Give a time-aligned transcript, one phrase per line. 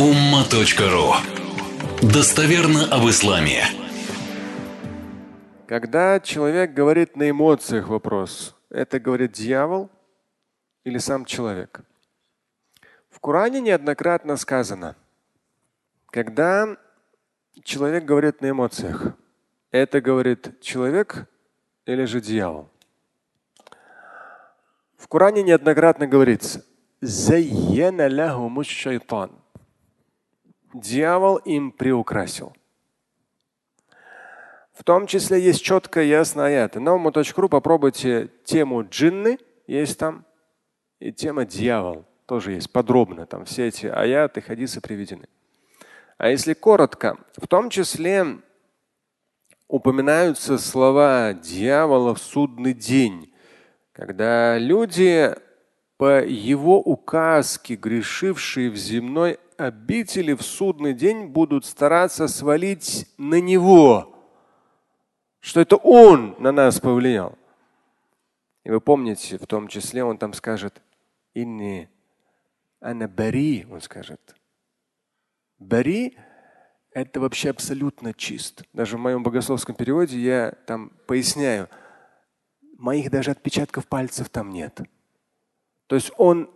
[0.00, 1.12] umma.ru
[2.00, 3.64] Достоверно об исламе.
[5.66, 9.90] Когда человек говорит на эмоциях вопрос, это говорит дьявол
[10.84, 11.82] или сам человек?
[13.10, 14.96] В Коране неоднократно сказано,
[16.06, 16.78] когда
[17.62, 19.12] человек говорит на эмоциях,
[19.70, 21.28] это говорит человек
[21.84, 22.70] или же дьявол?
[24.96, 26.64] В Коране неоднократно говорится,
[30.72, 32.52] Дьявол им приукрасил.
[34.72, 36.80] В том числе есть четко ясно аяты.
[36.80, 40.24] На уму.ру попробуйте тему джинны, есть там,
[41.00, 43.26] и тема дьявол тоже есть подробно.
[43.26, 45.28] Там все эти аяты, хадисы приведены.
[46.16, 48.38] А если коротко, в том числе
[49.66, 53.34] упоминаются слова дьявола в судный день,
[53.92, 55.34] когда люди
[55.96, 64.14] по его указке, грешившие в земной обители в судный день будут стараться свалить на него,
[65.40, 67.38] что это он на нас повлиял.
[68.64, 70.80] И вы помните, в том числе он там скажет,
[71.34, 71.88] inni
[72.80, 74.34] ана бари, он скажет.
[75.58, 76.16] Бари–
[76.92, 78.64] это вообще абсолютно чист.
[78.72, 81.68] Даже в моем богословском переводе я там поясняю,
[82.78, 84.80] моих даже отпечатков пальцев там нет.
[85.86, 86.50] То есть он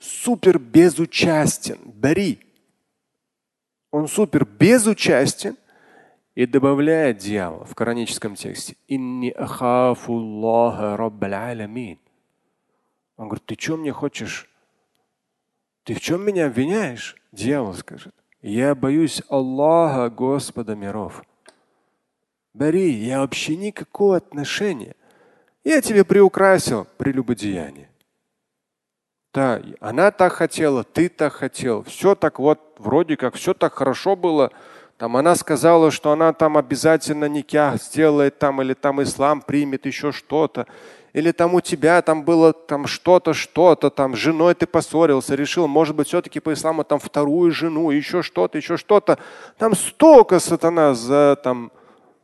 [0.00, 1.78] супер безучастен.
[1.84, 2.40] Бери.
[3.90, 5.56] Он супер безучастен
[6.34, 8.76] и добавляет дьявол в кораническом тексте.
[8.88, 11.34] Инни ахафуллаха раббаль
[13.16, 14.50] Он говорит, ты что мне хочешь?
[15.84, 17.16] Ты в чем меня обвиняешь?
[17.30, 18.14] Дьявол скажет.
[18.40, 21.22] Я боюсь Аллаха, Господа миров.
[22.52, 24.96] Бери, я вообще никакого отношения.
[25.62, 27.88] Я тебе приукрасил прелюбодеяние.
[29.34, 31.82] Да, она так хотела, ты так хотел.
[31.82, 34.52] Все так вот, вроде как, все так хорошо было.
[34.96, 40.12] Там она сказала, что она там обязательно никях сделает там, или там ислам примет, еще
[40.12, 40.68] что-то.
[41.12, 45.66] Или там у тебя там было там что-то, что-то, там с женой ты поссорился, решил,
[45.66, 49.18] может быть, все-таки по исламу там вторую жену, еще что-то, еще что-то.
[49.58, 51.72] Там столько сатана за там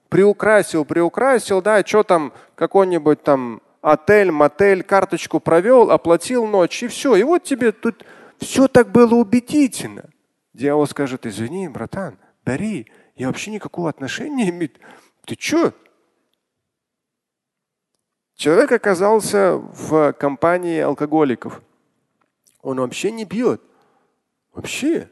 [0.08, 7.16] приукрасил, приукрасил, да, что там какой-нибудь там отель, мотель, карточку провел, оплатил ночь и все.
[7.16, 8.04] И вот тебе тут
[8.38, 10.10] все так было убедительно.
[10.52, 12.86] Дьявол скажет, извини, братан, бери,
[13.16, 14.70] я вообще никакого отношения не имею.
[15.24, 15.72] Ты что?
[18.34, 21.60] Человек оказался в компании алкоголиков.
[22.62, 23.60] Он вообще не пьет.
[24.52, 25.10] Вообще.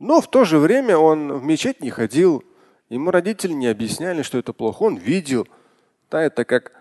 [0.00, 2.42] Но в то же время он в мечеть не ходил.
[2.88, 4.82] Ему родители не объясняли, что это плохо.
[4.82, 5.46] Он видел.
[6.10, 6.72] Да, это как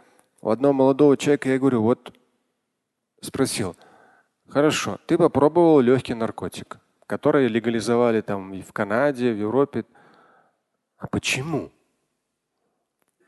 [0.41, 2.13] у одного молодого человека я говорю, вот
[3.22, 3.75] спросил,
[4.47, 9.85] хорошо, ты попробовал легкий наркотик, который легализовали там и в Канаде, в Европе.
[10.97, 11.72] А почему?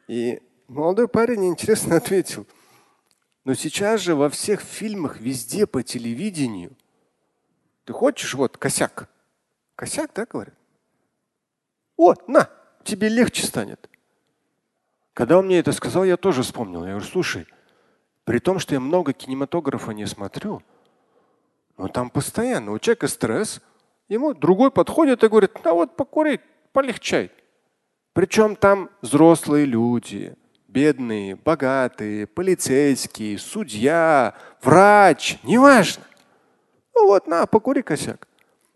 [0.08, 2.48] И молодой парень интересно ответил.
[3.46, 6.76] Но сейчас же во всех фильмах, везде по телевидению,
[7.84, 9.10] ты хочешь вот косяк?
[9.76, 10.56] Косяк, да, говорят?
[11.98, 12.50] Вот, на,
[12.84, 13.90] тебе легче станет.
[15.14, 16.84] Когда он мне это сказал, я тоже вспомнил.
[16.84, 17.48] Я говорю, слушай,
[18.24, 20.62] при том, что я много кинематографа не смотрю,
[21.78, 23.62] но там постоянно у человека стресс,
[24.10, 26.42] ему другой подходит и говорит, а вот покури,
[26.72, 27.32] полегчай.
[28.14, 30.36] Причем там взрослые люди,
[30.68, 36.04] бедные, богатые, полицейские, судья, врач, неважно.
[36.96, 38.28] Ну вот, на, покури косяк.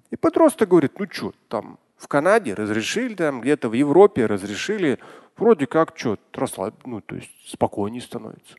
[0.09, 4.99] И подросток говорит, ну что, там в Канаде разрешили, там где-то в Европе разрешили
[5.37, 8.55] вроде как что, расслаб, ну, то есть спокойнее становится.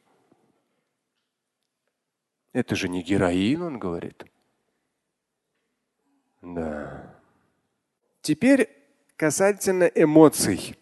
[2.52, 4.24] Это же не героин, он говорит.
[6.42, 7.14] Да.
[8.22, 8.68] Теперь
[9.16, 10.76] касательно эмоций.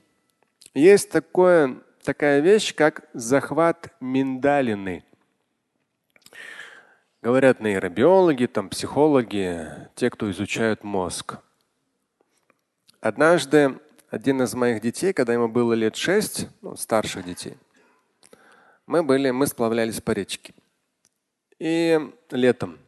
[0.75, 5.05] Есть такое, такая вещь, как захват миндалины.
[7.23, 11.39] Говорят нейробиологи, там, психологи, те, кто изучают мозг.
[13.01, 17.57] Однажды один из моих детей, когда ему было лет шесть, ну, старших детей,
[18.87, 20.55] мы были, мы сплавлялись по речке.
[21.59, 21.99] И
[22.31, 22.79] летом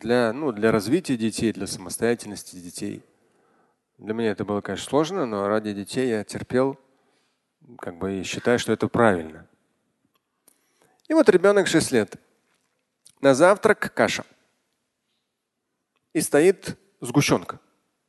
[0.00, 3.04] для, ну, для развития детей, для самостоятельности детей.
[3.98, 6.78] Для меня это было, конечно, сложно, но ради детей я терпел,
[7.78, 9.46] как бы и считаю, что это правильно.
[11.08, 12.16] И вот ребенок 6 лет.
[13.20, 14.24] На завтрак каша.
[16.14, 17.60] И стоит сгущенка.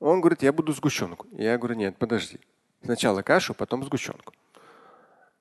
[0.02, 1.28] Он говорит, я буду сгущенку.
[1.32, 2.40] Я говорю, нет, подожди.
[2.84, 4.34] Сначала кашу, потом сгущенку.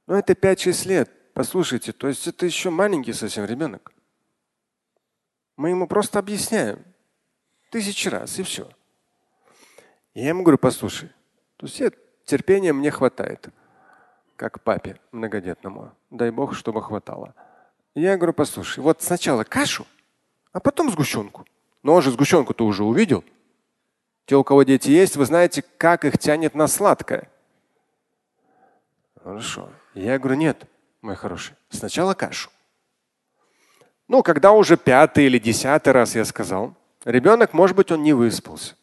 [0.06, 1.10] Но это 5-6 лет.
[1.32, 3.92] Послушайте, то есть это еще маленький совсем ребенок.
[5.56, 6.84] Мы ему просто объясняем.
[7.70, 8.68] Тысячи раз, и все.
[10.12, 11.10] Я ему говорю, послушай,
[11.56, 11.80] то есть
[12.26, 13.48] терпения мне хватает,
[14.36, 15.92] как папе многодетному.
[16.10, 17.34] Дай бог, чтобы хватало.
[17.94, 19.86] Я говорю, послушай, вот сначала кашу,
[20.52, 21.46] а потом сгущенку.
[21.82, 23.24] Но он же сгущенку-то уже увидел.
[24.26, 27.28] Те, у кого дети есть, вы знаете, как их тянет на сладкое.
[29.22, 29.68] Хорошо.
[29.94, 30.64] Я говорю, нет,
[31.02, 32.50] мой хороший, сначала кашу.
[34.08, 36.74] Ну, когда уже пятый или десятый раз я сказал,
[37.04, 38.74] ребенок, может быть, он не выспался.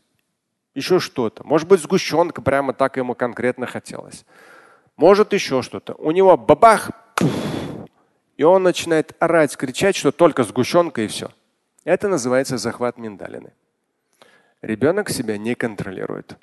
[0.73, 1.43] Еще что-то.
[1.43, 4.25] Может быть, сгущенка прямо так ему конкретно хотелось.
[4.95, 5.95] Может, еще что-то.
[5.95, 6.91] У него бабах,
[8.37, 11.31] и он начинает орать, кричать, что только сгущенка и все.
[11.83, 13.53] Это называется захват миндалины.
[14.61, 16.37] Ребенок себя не контролирует.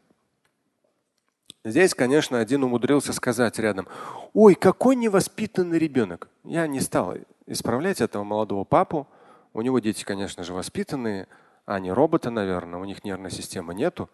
[1.64, 3.88] Здесь, конечно, один умудрился сказать рядом,
[4.34, 6.28] ой, какой невоспитанный ребенок.
[6.44, 7.14] Я не стал
[7.46, 9.08] исправлять этого молодого папу.
[9.52, 11.26] У него дети, конечно же, воспитанные,
[11.64, 12.78] а не роботы, наверное.
[12.78, 14.10] У них нервной системы нету.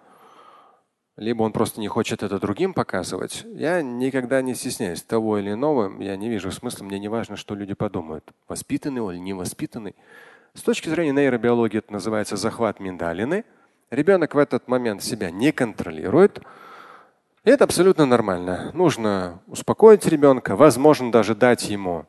[1.17, 3.45] Либо он просто не хочет это другим показывать.
[3.53, 6.01] Я никогда не стесняюсь того или иного.
[6.01, 6.85] Я не вижу смысла.
[6.85, 8.31] Мне не важно, что люди подумают.
[8.49, 9.97] Воспитанный он или невоспитанный.
[10.55, 13.45] С точки зрения нейробиологии это называется захват миндалины.
[13.91, 16.41] Ребенок в этот момент себя не контролирует.
[17.45, 18.71] И это абсолютно нормально.
[18.73, 22.07] Нужно успокоить ребенка, возможно, даже дать ему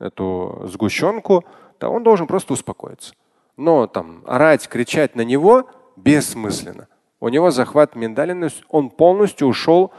[0.00, 1.44] эту сгущенку,
[1.78, 3.14] то он должен просто успокоиться.
[3.56, 6.88] Но там орать, кричать на него бессмысленно.
[7.20, 9.92] У него захват миндалины, он полностью ушел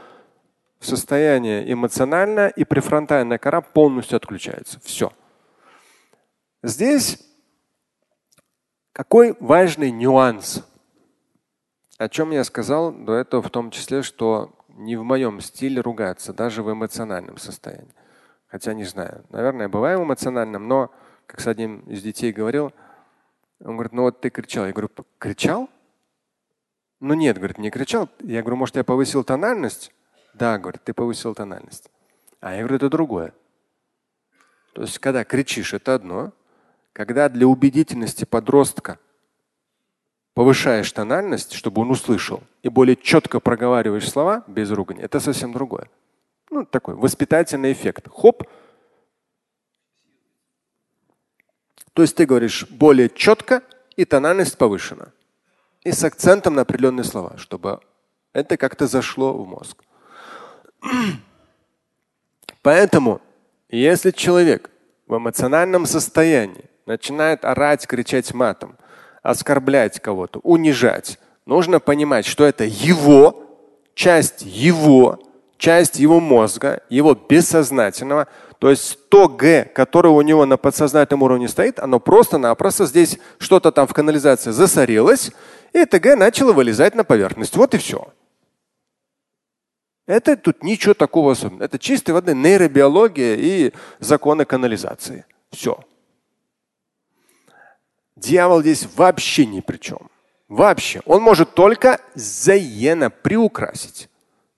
[0.78, 4.78] в состояние эмоциональное, и префронтальная кора полностью отключается.
[4.84, 5.10] Все.
[6.62, 7.18] Здесь
[8.92, 10.62] какой важный нюанс,
[11.98, 16.32] о чем я сказал до этого в том числе, что не в моем стиле ругаться,
[16.32, 17.94] даже в эмоциональном состоянии.
[18.46, 20.92] Хотя не знаю, наверное, бываем эмоциональным, но,
[21.26, 22.72] как с одним из детей говорил,
[23.60, 24.66] он говорит, ну вот ты кричал.
[24.66, 25.70] Я говорю, кричал?
[27.00, 28.08] Ну нет, говорит, не кричал.
[28.20, 29.92] Я говорю, может, я повысил тональность?
[30.34, 31.90] Да, говорит, ты повысил тональность.
[32.40, 33.32] А я говорю, это другое.
[34.74, 36.32] То есть, когда кричишь, это одно.
[36.92, 38.98] Когда для убедительности подростка
[40.34, 45.88] повышаешь тональность, чтобы он услышал, и более четко проговариваешь слова без ругани, это совсем другое.
[46.50, 48.08] Ну, такой воспитательный эффект.
[48.12, 48.44] Хоп.
[51.92, 53.62] То есть ты говоришь более четко
[53.96, 55.08] и тональность повышена.
[55.84, 57.80] И с акцентом на определенные слова, чтобы
[58.32, 59.84] это как-то зашло в мозг.
[62.62, 63.20] Поэтому,
[63.68, 64.70] если человек
[65.06, 68.76] в эмоциональном состоянии начинает орать, кричать матом,
[69.24, 71.18] оскорблять кого-то, унижать.
[71.46, 73.42] Нужно понимать, что это его,
[73.94, 75.18] часть его,
[75.56, 78.28] часть его мозга, его бессознательного.
[78.58, 83.72] То есть то Г, которое у него на подсознательном уровне стоит, оно просто-напросто здесь что-то
[83.72, 85.32] там в канализации засорилось,
[85.72, 87.56] и это Г начало вылезать на поверхность.
[87.56, 88.06] Вот и все.
[90.06, 91.64] Это тут ничего такого особенного.
[91.64, 95.24] Это чистой воды нейробиология и законы канализации.
[95.50, 95.78] Все.
[98.16, 100.10] Дьявол здесь вообще ни при чем.
[100.48, 101.00] Вообще.
[101.04, 104.08] Он может только заена приукрасить.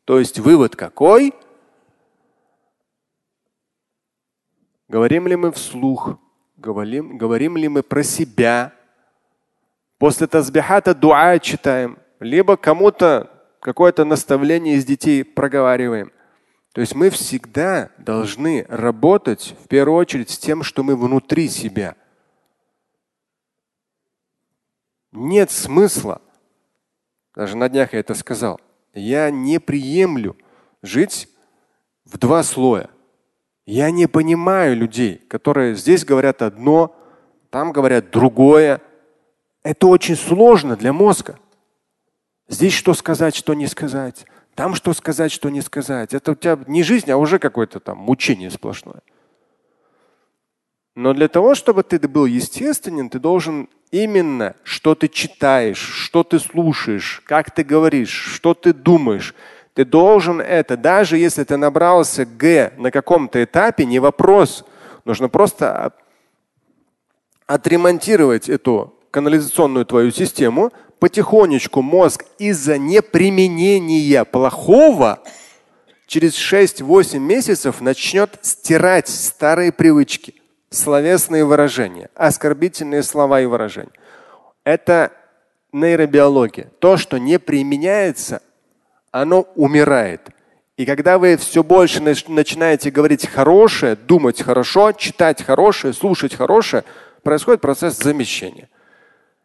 [0.05, 1.35] То есть вывод какой?
[4.89, 6.19] Говорим ли мы вслух?
[6.57, 8.73] Говорим, говорим ли мы про себя?
[9.99, 11.99] После тазбихата дуа читаем.
[12.21, 16.13] Либо кому-то какое-то наставление из детей проговариваем.
[16.73, 21.97] То есть мы всегда должны работать в первую очередь с тем, что мы внутри себя–
[25.17, 26.21] нет смысла,
[27.35, 28.61] даже на днях я это сказал,
[28.95, 30.37] я не приемлю
[30.83, 31.29] жить
[32.05, 32.89] в два слоя.
[33.67, 36.97] Я не понимаю людей, которые здесь говорят одно,
[37.51, 38.81] там говорят другое.
[39.65, 41.39] Это очень сложно для мозга.
[42.49, 44.25] Здесь что сказать, что не сказать.
[44.55, 46.15] Там что сказать, что не сказать.
[46.15, 49.03] Это у тебя не жизнь, а уже какое-то там мучение сплошное.
[50.95, 56.39] Но для того, чтобы ты был естественен, ты должен именно, что ты читаешь, что ты
[56.39, 59.35] слушаешь, как ты говоришь, что ты думаешь.
[59.75, 64.65] Ты должен это, даже если ты набрался Г на каком-то этапе, не вопрос.
[65.05, 65.93] Нужно просто
[67.47, 75.23] отремонтировать эту канализационную твою систему, потихонечку мозг из-за неприменения плохого
[76.07, 80.35] через 6-8 месяцев начнет стирать старые привычки
[80.77, 83.93] словесные выражения, оскорбительные слова и выражения.
[84.65, 85.13] Это
[85.73, 86.71] нейробиология.
[86.79, 88.43] То, что не применяется,
[89.11, 90.29] оно умирает.
[90.77, 96.85] И когда вы все больше начинаете говорить хорошее, думать хорошо, читать хорошее, слушать хорошее,
[97.23, 98.69] происходит процесс замещения.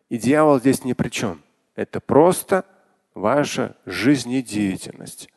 [0.09, 1.41] И дьявол здесь ни при чем.
[1.75, 2.65] Это просто
[3.13, 5.29] ваша жизнедеятельность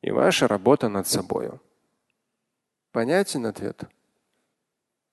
[0.00, 1.50] и ваша работа над собой.
[2.92, 3.84] Понятен ответ?